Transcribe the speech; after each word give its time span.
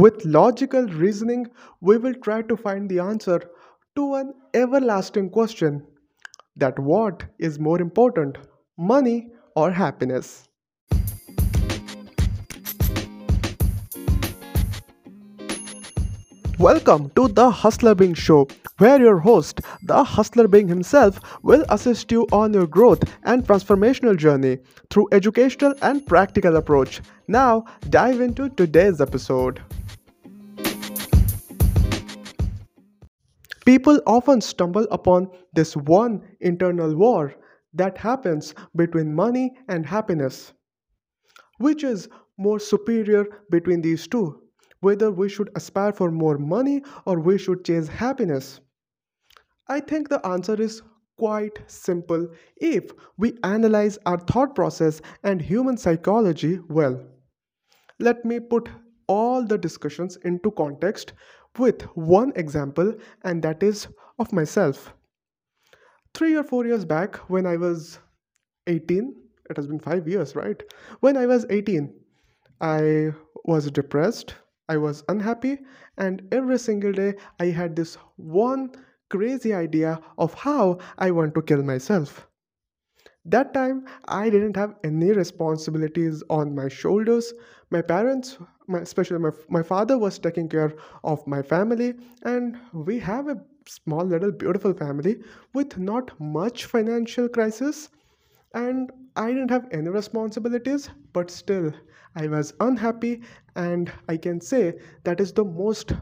With 0.00 0.24
logical 0.24 0.86
reasoning, 0.86 1.46
we 1.82 1.98
will 1.98 2.14
try 2.14 2.40
to 2.40 2.56
find 2.56 2.88
the 2.88 3.00
answer 3.00 3.42
to 3.96 4.14
an 4.14 4.32
everlasting 4.54 5.28
question 5.28 5.86
that 6.56 6.78
what 6.78 7.24
is 7.38 7.58
more 7.58 7.82
important, 7.82 8.38
money 8.78 9.28
or 9.56 9.70
happiness? 9.70 10.48
Welcome 16.58 17.10
to 17.16 17.28
the 17.28 17.50
Hustler 17.50 17.94
Bing 17.94 18.14
Show, 18.14 18.48
where 18.78 18.98
your 18.98 19.18
host, 19.18 19.60
the 19.82 20.02
Hustler 20.02 20.48
Bing 20.48 20.68
himself, 20.68 21.20
will 21.42 21.66
assist 21.68 22.10
you 22.10 22.26
on 22.32 22.54
your 22.54 22.66
growth 22.66 23.02
and 23.24 23.44
transformational 23.44 24.16
journey 24.16 24.60
through 24.88 25.08
educational 25.12 25.74
and 25.82 26.06
practical 26.06 26.56
approach. 26.56 27.02
Now, 27.28 27.66
dive 27.90 28.22
into 28.22 28.48
today's 28.48 29.02
episode. 29.02 29.60
People 33.66 34.00
often 34.06 34.40
stumble 34.40 34.86
upon 34.90 35.28
this 35.52 35.76
one 35.76 36.22
internal 36.40 36.96
war 36.96 37.34
that 37.74 37.98
happens 37.98 38.54
between 38.74 39.14
money 39.14 39.54
and 39.68 39.86
happiness. 39.86 40.52
Which 41.58 41.84
is 41.84 42.08
more 42.38 42.58
superior 42.58 43.26
between 43.50 43.82
these 43.82 44.08
two? 44.08 44.42
Whether 44.80 45.10
we 45.10 45.28
should 45.28 45.50
aspire 45.54 45.92
for 45.92 46.10
more 46.10 46.38
money 46.38 46.82
or 47.04 47.20
we 47.20 47.36
should 47.36 47.64
chase 47.64 47.86
happiness? 47.86 48.60
I 49.68 49.80
think 49.80 50.08
the 50.08 50.26
answer 50.26 50.60
is 50.60 50.82
quite 51.18 51.58
simple 51.66 52.28
if 52.56 52.90
we 53.18 53.38
analyze 53.44 53.98
our 54.06 54.18
thought 54.18 54.54
process 54.54 55.02
and 55.22 55.40
human 55.42 55.76
psychology 55.76 56.58
well. 56.70 56.98
Let 57.98 58.24
me 58.24 58.40
put 58.40 58.70
all 59.06 59.44
the 59.44 59.58
discussions 59.58 60.16
into 60.24 60.50
context 60.52 61.12
with 61.58 61.82
one 61.96 62.32
example, 62.36 62.94
and 63.22 63.42
that 63.42 63.62
is 63.62 63.88
of 64.18 64.32
myself. 64.32 64.92
Three 66.14 66.34
or 66.36 66.44
four 66.44 66.66
years 66.66 66.84
back, 66.84 67.16
when 67.30 67.46
I 67.46 67.56
was 67.56 67.98
18, 68.66 69.14
it 69.48 69.56
has 69.56 69.66
been 69.66 69.78
five 69.78 70.08
years, 70.08 70.36
right? 70.36 70.62
When 71.00 71.16
I 71.16 71.26
was 71.26 71.46
18, 71.50 71.92
I 72.60 73.12
was 73.44 73.70
depressed, 73.70 74.34
I 74.68 74.76
was 74.76 75.02
unhappy, 75.08 75.58
and 75.98 76.22
every 76.32 76.58
single 76.58 76.92
day 76.92 77.14
I 77.38 77.46
had 77.46 77.74
this 77.74 77.96
one 78.16 78.72
crazy 79.08 79.52
idea 79.52 80.00
of 80.18 80.34
how 80.34 80.78
I 80.98 81.10
want 81.10 81.34
to 81.34 81.42
kill 81.42 81.62
myself. 81.62 82.26
That 83.24 83.52
time, 83.52 83.86
I 84.06 84.30
didn't 84.30 84.56
have 84.56 84.76
any 84.82 85.12
responsibilities 85.12 86.22
on 86.30 86.54
my 86.54 86.68
shoulders. 86.68 87.34
My 87.70 87.82
parents, 87.82 88.38
my, 88.66 88.80
especially 88.80 89.18
my, 89.18 89.30
my 89.48 89.62
father, 89.62 89.96
was 89.96 90.18
taking 90.18 90.48
care 90.48 90.74
of 91.04 91.26
my 91.26 91.42
family, 91.42 91.94
and 92.24 92.58
we 92.72 92.98
have 92.98 93.28
a 93.28 93.40
small, 93.66 94.04
little, 94.04 94.32
beautiful 94.32 94.74
family 94.74 95.22
with 95.54 95.78
not 95.78 96.18
much 96.20 96.64
financial 96.66 97.28
crisis. 97.28 97.88
And 98.54 98.90
I 99.16 99.28
didn't 99.28 99.50
have 99.50 99.68
any 99.70 99.88
responsibilities, 99.88 100.90
but 101.12 101.30
still, 101.30 101.72
I 102.16 102.26
was 102.26 102.54
unhappy, 102.60 103.22
and 103.54 103.92
I 104.08 104.16
can 104.16 104.40
say 104.40 104.78
that 105.04 105.20
is 105.20 105.32
the 105.32 105.44
most 105.44 105.92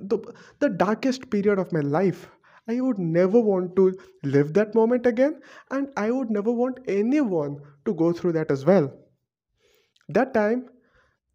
the, 0.00 0.18
the 0.60 0.68
darkest 0.68 1.30
period 1.30 1.58
of 1.58 1.72
my 1.72 1.80
life. 1.80 2.28
I 2.68 2.80
would 2.80 2.98
never 2.98 3.40
want 3.40 3.74
to 3.76 3.98
live 4.22 4.52
that 4.54 4.74
moment 4.74 5.06
again, 5.06 5.40
and 5.70 5.88
I 5.96 6.10
would 6.10 6.30
never 6.30 6.52
want 6.52 6.78
anyone 6.86 7.60
to 7.84 7.94
go 7.94 8.12
through 8.12 8.32
that 8.32 8.50
as 8.50 8.64
well. 8.64 8.92
That 10.12 10.34
time, 10.34 10.68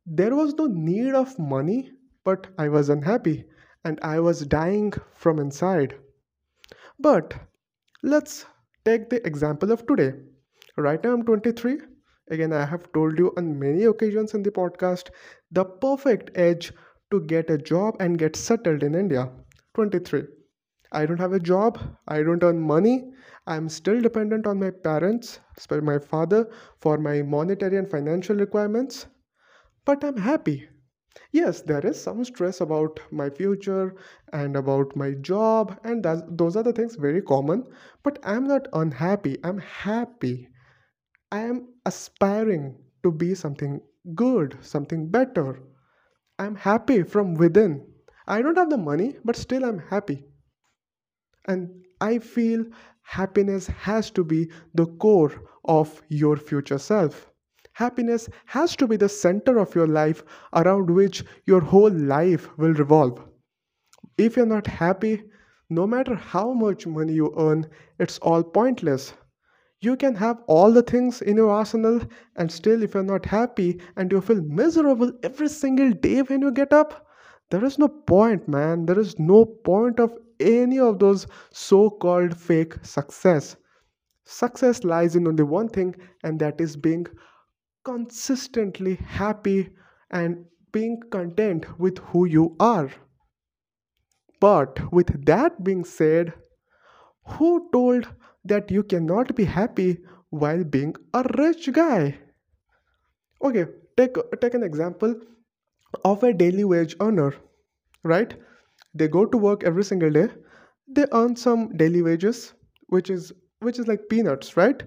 there 0.06 0.36
was 0.36 0.54
no 0.56 0.66
need 0.66 1.14
of 1.14 1.40
money, 1.40 1.94
but 2.26 2.48
I 2.58 2.68
was 2.68 2.90
unhappy 2.90 3.46
and 3.86 3.98
I 4.02 4.20
was 4.20 4.46
dying 4.46 4.92
from 5.14 5.40
inside. 5.40 5.96
But 7.00 7.34
let's 8.04 8.46
take 8.84 9.10
the 9.10 9.26
example 9.26 9.72
of 9.72 9.88
today. 9.88 10.14
Right 10.76 11.02
now, 11.02 11.14
I'm 11.14 11.24
23. 11.24 11.80
Again, 12.32 12.52
I 12.52 12.66
have 12.66 12.92
told 12.92 13.18
you 13.18 13.34
on 13.38 13.58
many 13.58 13.86
occasions 13.86 14.34
in 14.34 14.44
the 14.44 14.52
podcast 14.52 15.10
the 15.52 15.64
perfect 15.64 16.38
age 16.38 16.74
to 17.12 17.22
get 17.22 17.50
a 17.50 17.58
job 17.58 17.96
and 18.02 18.18
get 18.18 18.36
settled 18.36 18.84
in 18.84 18.94
India. 18.94 19.30
23. 19.76 20.24
I 20.92 21.06
don't 21.06 21.20
have 21.20 21.34
a 21.34 21.40
job, 21.40 21.80
I 22.10 22.24
don't 22.24 22.44
earn 22.44 22.60
money, 22.60 23.14
I'm 23.48 23.70
still 23.70 24.02
dependent 24.02 24.46
on 24.48 24.60
my 24.60 24.72
parents, 24.72 25.40
especially 25.58 25.86
my 25.86 26.00
father, 26.00 26.50
for 26.80 26.98
my 26.98 27.22
monetary 27.22 27.78
and 27.78 27.90
financial 27.90 28.36
requirements, 28.36 29.08
but 29.86 30.04
I'm 30.04 30.18
happy. 30.18 30.70
Yes, 31.32 31.62
there 31.62 31.86
is 31.86 32.02
some 32.02 32.24
stress 32.26 32.62
about 32.62 33.00
my 33.12 33.30
future 33.30 33.96
and 34.34 34.56
about 34.56 34.96
my 34.96 35.12
job, 35.14 35.80
and 35.84 36.04
that's, 36.04 36.24
those 36.30 36.56
are 36.58 36.64
the 36.64 36.74
things 36.74 36.96
very 36.96 37.22
common, 37.22 37.66
but 38.04 38.20
I'm 38.24 38.46
not 38.48 38.68
unhappy, 38.74 39.38
I'm 39.44 39.60
happy. 39.60 40.50
I 41.32 41.42
am 41.42 41.74
aspiring 41.86 42.78
to 43.04 43.12
be 43.12 43.36
something 43.36 43.82
good, 44.16 44.58
something 44.62 45.10
better. 45.10 45.62
I'm 46.40 46.56
happy 46.56 47.04
from 47.04 47.36
within. 47.36 47.86
I 48.28 48.42
don't 48.42 48.58
have 48.58 48.70
the 48.70 48.78
money, 48.78 49.18
but 49.24 49.36
still 49.36 49.66
I'm 49.66 49.80
happy. 49.80 50.26
And 51.46 51.86
I 52.02 52.20
feel 52.20 52.66
happiness 53.06 53.68
has 53.68 54.12
to 54.12 54.24
be 54.24 54.50
the 54.74 54.86
core 54.86 55.32
of 55.64 56.02
your 56.10 56.36
future 56.36 56.78
self. 56.78 57.32
Happiness 57.74 58.30
has 58.46 58.76
to 58.76 58.88
be 58.88 58.98
the 58.98 59.10
center 59.10 59.58
of 59.58 59.76
your 59.76 59.88
life 59.88 60.24
around 60.54 60.90
which 60.90 61.24
your 61.46 61.62
whole 61.62 61.92
life 61.92 62.50
will 62.58 62.74
revolve. 62.74 63.24
If 64.18 64.36
you're 64.38 64.46
not 64.46 64.68
happy, 64.68 65.24
no 65.70 65.86
matter 65.86 66.16
how 66.16 66.54
much 66.54 66.88
money 66.88 67.14
you 67.14 67.34
earn, 67.38 67.68
it's 68.00 68.18
all 68.20 68.44
pointless. 68.44 69.14
You 69.82 69.98
can 69.98 70.16
have 70.16 70.42
all 70.48 70.72
the 70.72 70.82
things 70.82 71.22
in 71.22 71.38
your 71.38 71.50
arsenal, 71.52 72.02
and 72.38 72.52
still, 72.52 72.82
if 72.82 72.94
you're 72.94 73.04
not 73.04 73.26
happy 73.26 73.82
and 73.98 74.12
you 74.12 74.22
feel 74.22 74.42
miserable 74.42 75.12
every 75.22 75.50
single 75.50 75.92
day 75.92 76.22
when 76.22 76.42
you 76.42 76.52
get 76.52 76.72
up, 76.72 77.06
there 77.52 77.64
is 77.64 77.78
no 77.78 77.88
point, 77.88 78.48
man. 78.48 78.86
There 78.86 79.00
is 79.00 79.20
no 79.20 79.46
point 79.46 80.00
of 80.00 80.18
any 80.40 80.80
of 80.80 81.00
those 81.00 81.28
so 81.52 81.90
called 81.90 82.38
fake 82.38 82.76
success. 82.84 83.56
Success 84.26 84.84
lies 84.84 85.16
in 85.16 85.28
only 85.28 85.44
one 85.44 85.70
thing, 85.70 85.96
and 86.24 86.40
that 86.40 86.62
is 86.62 86.78
being 86.78 87.08
consistently 87.84 88.96
happy 88.96 89.72
and 90.12 90.46
being 90.72 91.02
content 91.12 91.80
with 91.80 92.00
who 92.00 92.26
you 92.26 92.56
are. 92.60 92.92
But 94.40 94.94
with 94.94 95.26
that 95.26 95.62
being 95.62 95.84
said, 95.84 96.34
who 97.28 97.70
told 97.72 98.08
that 98.46 98.72
you 98.72 98.84
cannot 98.84 99.36
be 99.36 99.46
happy 99.46 100.06
while 100.30 100.64
being 100.64 100.96
a 101.14 101.24
rich 101.38 101.72
guy? 101.74 102.20
Okay, 103.42 103.66
take 103.96 104.18
take 104.42 104.54
an 104.56 104.64
example 104.64 105.16
of 106.06 106.24
a 106.24 106.34
daily 106.34 106.64
wage 106.66 106.96
earner, 107.02 107.36
right? 108.04 108.36
They 108.96 109.08
go 109.08 109.26
to 109.28 109.38
work 109.38 109.64
every 109.64 109.84
single 109.84 110.10
day. 110.10 110.30
They 110.88 111.06
earn 111.14 111.36
some 111.36 111.78
daily 111.78 112.02
wages, 112.02 112.54
which 112.88 113.12
is 113.12 113.32
which 113.60 113.78
is 113.80 113.88
like 113.88 114.10
peanuts, 114.10 114.58
right? 114.58 114.82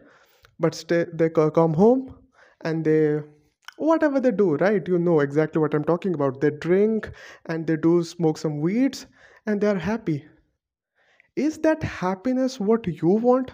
But 0.58 0.74
stay, 0.74 1.06
they 1.12 1.30
come 1.30 1.74
home 1.74 2.16
and 2.62 2.84
they 2.84 3.20
whatever 3.76 4.20
they 4.20 4.32
do, 4.32 4.56
right? 4.56 4.86
You 4.88 4.98
know 4.98 5.20
exactly 5.20 5.60
what 5.60 5.74
I'm 5.74 5.84
talking 5.84 6.14
about. 6.14 6.40
They 6.40 6.50
drink 6.50 7.10
and 7.46 7.66
they 7.66 7.76
do 7.76 8.02
smoke 8.02 8.38
some 8.38 8.60
weeds 8.60 9.06
and 9.46 9.60
they 9.60 9.68
are 9.68 9.78
happy. 9.78 10.26
Is 11.36 11.56
that 11.60 11.82
happiness 11.82 12.60
what 12.60 12.86
you 12.86 13.08
want? 13.08 13.52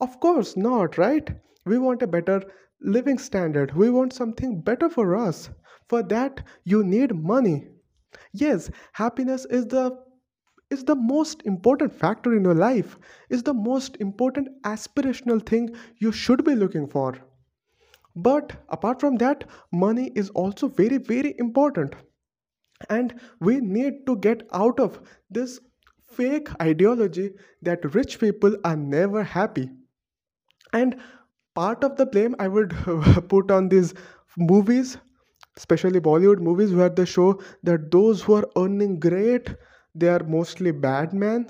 Of 0.00 0.18
course 0.18 0.56
not, 0.56 0.98
right? 0.98 1.30
We 1.64 1.78
want 1.78 2.02
a 2.02 2.08
better 2.08 2.42
living 2.80 3.18
standard. 3.18 3.76
We 3.76 3.88
want 3.88 4.12
something 4.12 4.60
better 4.62 4.88
for 4.88 5.14
us. 5.14 5.50
For 5.88 6.02
that, 6.02 6.42
you 6.64 6.82
need 6.82 7.14
money. 7.14 7.68
Yes, 8.32 8.70
happiness 8.92 9.44
is 9.46 9.66
the 9.66 9.96
is 10.70 10.84
the 10.84 10.94
most 10.96 11.42
important 11.44 11.92
factor 11.92 12.34
in 12.34 12.44
your 12.44 12.54
life. 12.54 12.98
Is 13.28 13.42
the 13.42 13.54
most 13.54 13.96
important 14.00 14.48
aspirational 14.62 15.44
thing 15.44 15.74
you 15.98 16.12
should 16.12 16.44
be 16.44 16.54
looking 16.54 16.86
for. 16.88 17.16
But 18.14 18.52
apart 18.68 19.00
from 19.00 19.16
that, 19.16 19.50
money 19.72 20.12
is 20.14 20.30
also 20.30 20.68
very 20.68 20.98
very 20.98 21.34
important. 21.38 21.96
And 22.90 23.20
we 23.40 23.60
need 23.60 24.06
to 24.06 24.16
get 24.16 24.48
out 24.52 24.80
of 24.80 25.00
this 25.30 25.60
fake 26.02 26.48
ideology 26.62 27.34
that 27.62 27.94
rich 27.94 28.20
people 28.20 28.56
are 28.64 28.76
never 28.76 29.24
happy 29.24 29.70
and 30.72 30.96
part 31.54 31.84
of 31.84 31.96
the 31.96 32.06
blame 32.06 32.34
i 32.38 32.48
would 32.48 32.74
put 33.32 33.50
on 33.56 33.68
these 33.68 33.92
movies 34.36 34.96
especially 35.56 36.00
bollywood 36.00 36.40
movies 36.40 36.74
where 36.74 36.88
they 36.88 37.04
show 37.04 37.40
that 37.62 37.90
those 37.90 38.22
who 38.22 38.34
are 38.34 38.48
earning 38.56 38.98
great 38.98 39.54
they 39.94 40.08
are 40.08 40.24
mostly 40.24 40.72
bad 40.72 41.12
men 41.12 41.46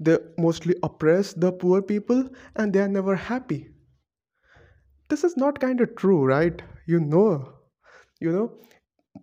they 0.00 0.18
mostly 0.38 0.74
oppress 0.82 1.32
the 1.34 1.52
poor 1.52 1.82
people 1.82 2.28
and 2.56 2.72
they 2.72 2.80
are 2.80 2.88
never 3.00 3.16
happy 3.16 3.60
this 5.08 5.24
is 5.24 5.34
not 5.38 5.58
kind 5.60 5.80
of 5.80 5.96
true 5.96 6.24
right 6.26 6.60
you 6.86 7.00
know 7.00 7.54
you 8.20 8.32
know 8.32 8.52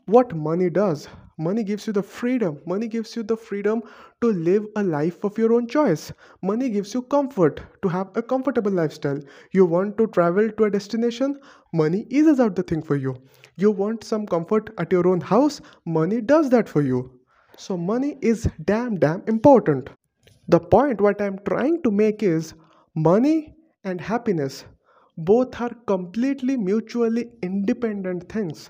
what 0.08 0.36
money 0.36 0.70
does. 0.70 1.08
Money 1.44 1.64
gives 1.64 1.88
you 1.88 1.94
the 1.94 2.04
freedom. 2.04 2.60
Money 2.68 2.88
gives 2.88 3.16
you 3.16 3.24
the 3.24 3.36
freedom 3.36 3.82
to 4.22 4.32
live 4.32 4.66
a 4.76 4.84
life 4.84 5.24
of 5.24 5.38
your 5.40 5.54
own 5.54 5.68
choice. 5.68 6.14
Money 6.44 6.70
gives 6.70 6.94
you 6.94 7.02
comfort 7.02 7.62
to 7.82 7.88
have 7.88 8.12
a 8.16 8.22
comfortable 8.22 8.72
lifestyle. 8.72 9.20
You 9.52 9.66
want 9.66 9.98
to 9.98 10.06
travel 10.06 10.52
to 10.52 10.64
a 10.66 10.70
destination? 10.70 11.40
Money 11.74 12.06
eases 12.12 12.40
out 12.40 12.56
the 12.56 12.62
thing 12.62 12.84
for 12.84 12.96
you. 12.96 13.16
You 13.56 13.72
want 13.72 14.04
some 14.04 14.28
comfort 14.28 14.70
at 14.78 14.92
your 14.92 15.08
own 15.08 15.20
house? 15.20 15.62
Money 15.86 16.22
does 16.22 16.52
that 16.52 16.70
for 16.70 16.84
you. 16.84 17.20
So, 17.58 17.76
money 17.76 18.18
is 18.22 18.48
damn, 18.66 19.00
damn 19.00 19.24
important. 19.28 19.90
The 20.48 20.60
point 20.60 21.02
what 21.02 21.22
I'm 21.22 21.40
trying 21.40 21.82
to 21.82 21.90
make 21.90 22.22
is 22.22 22.54
money 22.94 23.56
and 23.84 24.00
happiness 24.00 24.66
both 25.18 25.60
are 25.60 25.74
completely 25.88 26.56
mutually 26.56 27.32
independent 27.42 28.30
things. 28.30 28.70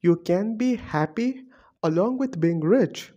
You 0.00 0.16
can 0.16 0.56
be 0.56 0.76
happy 0.76 1.45
along 1.86 2.18
with 2.18 2.40
being 2.40 2.60
rich. 2.60 3.12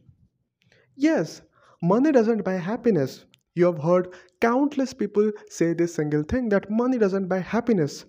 Yes, 0.96 1.42
money 1.82 2.12
doesn't 2.12 2.44
buy 2.44 2.54
happiness. 2.54 3.26
You 3.56 3.66
have 3.66 3.80
heard 3.84 4.14
countless 4.40 4.94
people 4.94 5.32
say 5.50 5.74
this 5.74 5.96
single 5.96 6.24
thing 6.24 6.50
that 6.50 6.70
money 6.70 6.98
doesn't 6.98 7.28
buy 7.28 7.40
happiness. 7.40 8.06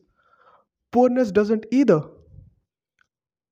Poorness 0.93 1.33
doesn't 1.33 1.67
either. 1.71 2.03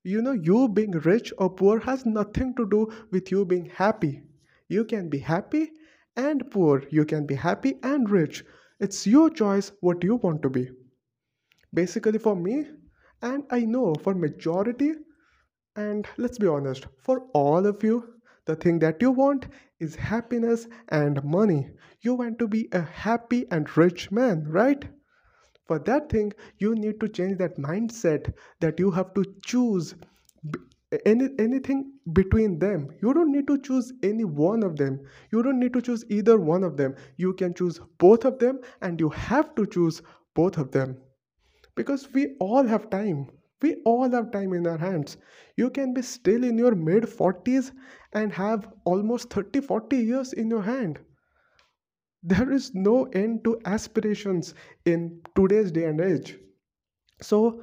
You 0.05 0.23
know, 0.23 0.33
you 0.33 0.69
being 0.69 0.93
rich 0.93 1.33
or 1.39 1.51
poor 1.51 1.81
has 1.81 2.05
nothing 2.07 2.55
to 2.57 2.69
do 2.69 2.91
with 3.11 3.31
you 3.31 3.45
being 3.45 3.67
happy. 3.67 4.23
You 4.69 4.85
can 4.85 5.09
be 5.09 5.19
happy 5.19 5.73
and 6.17 6.51
poor. 6.51 6.83
You 6.91 7.05
can 7.05 7.27
be 7.27 7.35
happy 7.35 7.79
and 7.83 8.09
rich. 8.11 8.45
It's 8.81 9.07
your 9.07 9.31
choice 9.31 9.73
what 9.81 10.05
you 10.05 10.17
want 10.17 10.43
to 10.43 10.51
be. 10.51 10.71
Basically 11.73 12.19
for 12.19 12.37
me, 12.37 12.67
and 13.23 13.45
I 13.51 13.61
know 13.61 13.95
for 13.95 14.15
majority 14.15 14.95
and 15.79 16.09
let's 16.17 16.39
be 16.39 16.49
honest, 16.49 16.87
for 16.99 17.21
all 17.35 17.65
of 17.65 17.85
you, 17.85 18.15
the 18.47 18.57
thing 18.57 18.81
that 18.81 19.01
you 19.01 19.13
want 19.13 19.47
is 19.79 19.95
happiness 19.95 20.67
and 20.89 21.23
money. 21.23 21.71
You 22.01 22.15
want 22.15 22.41
to 22.41 22.49
be 22.49 22.69
a 22.73 22.81
happy 22.81 23.47
and 23.53 23.77
rich 23.77 24.11
man, 24.11 24.45
right? 24.49 24.85
For 25.69 25.79
that 25.79 26.11
thing, 26.11 26.33
you 26.59 26.75
need 26.75 26.99
to 26.99 27.09
change 27.09 27.39
that 27.39 27.59
mindset 27.59 28.35
that 28.59 28.81
you 28.81 28.91
have 28.91 29.15
to 29.15 29.25
choose 29.45 29.95
any 31.07 31.29
anything 31.39 31.93
between 32.13 32.59
them. 32.59 32.89
You 33.01 33.15
don't 33.15 33.31
need 33.31 33.47
to 33.47 33.59
choose 33.59 33.93
any 34.03 34.25
one 34.25 34.65
of 34.65 34.77
them. 34.77 35.01
You 35.31 35.45
don't 35.45 35.61
need 35.61 35.75
to 35.75 35.83
choose 35.83 36.05
either 36.09 36.39
one 36.39 36.65
of 36.65 36.77
them. 36.77 36.97
You 37.19 37.35
can 37.35 37.55
choose 37.55 37.81
both 37.99 38.25
of 38.25 38.41
them 38.41 38.61
and 38.81 38.99
you 38.99 39.11
have 39.11 39.55
to 39.55 39.67
choose 39.67 40.03
both 40.35 40.59
of 40.59 40.73
them 40.73 40.97
because 41.77 42.13
we 42.13 42.35
all 42.41 42.67
have 42.67 42.91
time 42.91 43.29
we 43.63 43.77
all 43.85 44.11
have 44.11 44.31
time 44.31 44.53
in 44.53 44.67
our 44.67 44.79
hands. 44.79 45.17
You 45.57 45.71
can 45.71 45.95
be 45.95 46.03
still 46.03 46.45
in 46.45 46.59
your 46.59 46.75
mid 46.75 47.05
40s 47.05 47.73
and 48.13 48.33
have 48.33 48.69
almost 48.85 49.31
30 49.31 49.61
40 49.61 49.97
years 49.97 50.33
in 50.33 50.51
your 50.51 50.63
hand. 50.63 50.99
There 52.23 52.51
is 52.53 52.75
no 52.75 53.05
end 53.07 53.45
to 53.45 53.61
aspirations 53.65 54.55
in 54.85 55.21
today's 55.35 55.73
day 55.73 55.85
and 55.85 56.01
age. 56.01 56.39
So 57.21 57.63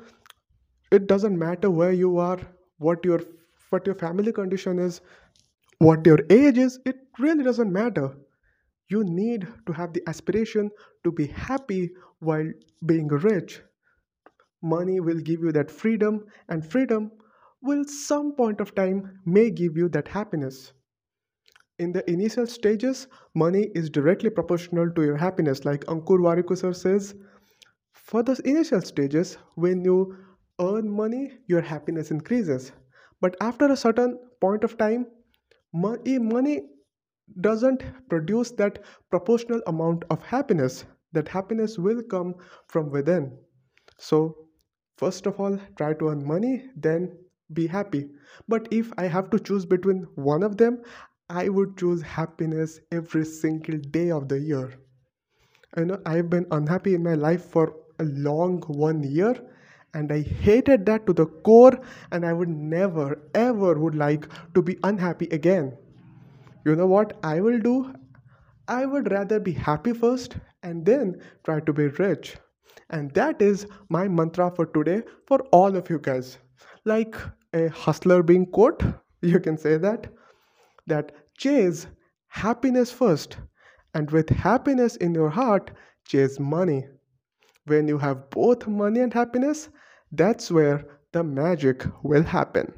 it 0.92 1.08
doesn't 1.08 1.38
matter 1.38 1.70
where 1.70 1.92
you 1.92 2.18
are 2.18 2.40
what 2.78 3.04
your 3.06 3.22
what 3.70 3.86
your 3.86 3.96
family 3.96 4.32
condition 4.32 4.80
is 4.80 5.02
what 5.80 6.06
your 6.06 6.20
age 6.30 6.58
is 6.58 6.80
it 6.86 6.98
really 7.20 7.44
doesn't 7.44 7.72
matter. 7.72 8.16
You 8.90 9.04
need 9.04 9.48
to 9.66 9.74
have 9.74 9.94
the 9.94 10.04
aspiration 10.08 10.70
to 11.04 11.12
be 11.12 11.28
happy 11.28 11.92
while 12.20 12.52
being 12.86 13.08
rich 13.08 13.62
money 14.62 15.00
will 15.00 15.20
give 15.20 15.42
you 15.42 15.52
that 15.52 15.72
freedom 15.72 16.26
and 16.50 16.66
freedom 16.66 17.12
will 17.62 17.84
some 17.86 18.36
point 18.36 18.62
of 18.62 18.76
time 18.76 19.20
may 19.26 19.50
give 19.50 19.76
you 19.76 19.90
that 19.90 20.08
happiness. 20.08 20.74
In 21.78 21.92
the 21.92 22.10
initial 22.10 22.48
stages 22.48 23.08
money 23.34 23.70
is 23.76 23.90
directly 23.90 24.30
proportional 24.30 24.90
to 24.92 25.04
your 25.04 25.18
happiness 25.18 25.66
like 25.66 25.84
ankur 25.86 26.20
warikoo 26.20 26.76
says. 26.76 27.16
For 27.94 28.24
the 28.24 28.40
initial 28.46 28.82
stages 28.82 29.38
when 29.56 29.84
you 29.84 30.16
earn 30.62 30.90
money 30.90 31.40
your 31.48 31.62
happiness 31.62 32.12
increases. 32.12 32.72
But 33.20 33.36
after 33.42 33.66
a 33.66 33.76
certain 33.76 34.20
point 34.40 34.64
of 34.64 34.78
time 34.78 35.08
money 35.74 36.62
doesn't 37.42 37.84
produce 38.10 38.52
that 38.52 38.84
proportional 39.10 39.62
amount 39.68 40.06
of 40.10 40.22
happiness. 40.22 40.86
That 41.12 41.28
happiness 41.28 41.78
will 41.78 42.04
come 42.04 42.36
from 42.68 42.90
within. 42.92 43.38
So 43.98 44.45
First 44.98 45.26
of 45.26 45.40
all, 45.40 45.60
try 45.78 45.94
to 45.94 46.10
earn 46.10 46.26
money, 46.26 46.70
then 46.76 47.18
be 47.54 47.68
happy. 47.68 48.10
But 48.48 48.68
if 48.72 48.92
I 48.98 49.06
have 49.08 49.30
to 49.32 49.40
choose 49.40 49.66
between 49.66 50.04
one 50.16 50.44
of 50.44 50.58
them, 50.58 50.82
I 51.30 51.50
would 51.50 51.78
choose 51.78 52.02
happiness 52.02 52.80
every 52.92 53.26
single 53.26 53.78
day 53.80 54.12
of 54.12 54.28
the 54.28 54.40
year. 54.40 54.74
You 55.78 55.86
know, 55.86 56.02
I've 56.08 56.30
been 56.30 56.48
unhappy 56.52 56.96
in 56.96 57.04
my 57.04 57.14
life 57.14 57.46
for 57.46 57.76
a 58.00 58.04
long 58.04 58.62
one 58.62 59.04
year 59.04 59.36
and 59.94 60.12
I 60.12 60.22
hated 60.22 60.86
that 60.88 61.06
to 61.06 61.14
the 61.14 61.28
core 61.28 61.80
and 62.12 62.26
I 62.26 62.34
would 62.34 62.50
never 62.50 63.22
ever 63.36 63.78
would 63.80 63.94
like 63.96 64.28
to 64.56 64.62
be 64.64 64.80
unhappy 64.84 65.28
again. 65.28 65.78
You 66.66 66.76
know 66.76 66.88
what 66.88 67.18
I 67.24 67.42
will 67.42 67.60
do? 67.60 67.94
I 68.68 68.86
would 68.86 69.12
rather 69.12 69.40
be 69.40 69.54
happy 69.54 69.94
first 69.94 70.38
and 70.64 70.86
then 70.86 71.22
try 71.44 71.60
to 71.62 71.74
be 71.74 71.88
rich. 71.88 72.38
And 72.90 73.12
that 73.12 73.42
is 73.42 73.68
my 73.90 74.08
mantra 74.08 74.52
for 74.52 74.66
today 74.66 75.04
for 75.28 75.40
all 75.52 75.76
of 75.76 75.90
you 75.90 76.00
guys. 76.00 76.38
Like 76.86 77.16
a 77.54 77.68
hustler 77.70 78.24
being 78.24 78.46
quote, 78.46 78.84
you 79.22 79.40
can 79.40 79.58
say 79.58 79.78
that 79.78 80.08
that 80.88 81.12
chase 81.38 81.88
happiness 82.28 82.92
first 82.92 83.38
and 83.94 84.12
with 84.12 84.30
happiness 84.30 84.96
in 84.98 85.14
your 85.14 85.30
heart 85.30 85.72
chase 86.06 86.40
money. 86.40 86.86
When 87.66 87.88
you 87.88 87.98
have 87.98 88.30
both 88.30 88.68
money 88.68 89.00
and 89.00 89.14
happiness, 89.14 89.70
that's 90.12 90.52
where 90.52 90.86
the 91.14 91.24
magic 91.24 91.86
will 92.04 92.24
happen. 92.24 92.74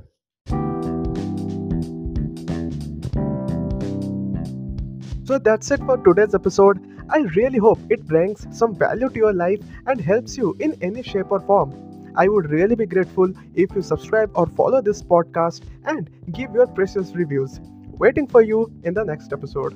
So 5.25 5.37
that's 5.37 5.69
it 5.71 5.81
for 5.81 5.97
today's 5.97 6.33
episode. 6.33 6.96
I 7.09 7.19
really 7.35 7.57
hope 7.57 7.79
it 7.89 8.05
brings 8.05 8.45
some 8.51 8.75
value 8.75 9.09
to 9.09 9.15
your 9.15 9.33
life 9.33 9.59
and 9.85 9.99
helps 9.99 10.37
you 10.37 10.55
in 10.59 10.77
any 10.81 11.03
shape 11.03 11.31
or 11.31 11.39
form. 11.39 11.73
I 12.15 12.27
would 12.27 12.49
really 12.49 12.75
be 12.75 12.85
grateful 12.85 13.31
if 13.55 13.75
you 13.75 13.81
subscribe 13.81 14.31
or 14.33 14.47
follow 14.47 14.81
this 14.81 15.01
podcast 15.03 15.61
and 15.85 16.09
give 16.31 16.53
your 16.53 16.67
precious 16.67 17.13
reviews. 17.13 17.59
Waiting 17.91 18.27
for 18.27 18.41
you 18.41 18.71
in 18.83 18.93
the 18.93 19.03
next 19.03 19.31
episode. 19.31 19.73